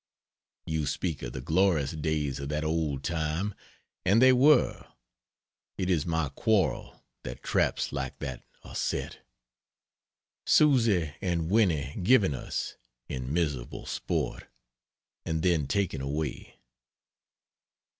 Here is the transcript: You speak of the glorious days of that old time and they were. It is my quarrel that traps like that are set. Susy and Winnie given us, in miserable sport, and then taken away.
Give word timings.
You 0.65 0.87
speak 0.87 1.21
of 1.21 1.33
the 1.33 1.41
glorious 1.41 1.91
days 1.91 2.39
of 2.39 2.49
that 2.49 2.63
old 2.63 3.03
time 3.03 3.53
and 4.03 4.19
they 4.19 4.33
were. 4.33 4.87
It 5.77 5.91
is 5.91 6.07
my 6.07 6.29
quarrel 6.29 7.05
that 7.21 7.43
traps 7.43 7.91
like 7.91 8.17
that 8.17 8.41
are 8.63 8.73
set. 8.73 9.19
Susy 10.43 11.13
and 11.21 11.51
Winnie 11.51 11.99
given 12.01 12.33
us, 12.33 12.77
in 13.07 13.31
miserable 13.31 13.85
sport, 13.85 14.47
and 15.23 15.43
then 15.43 15.67
taken 15.67 16.01
away. 16.01 16.57